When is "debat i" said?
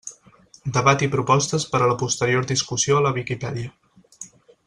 0.77-1.09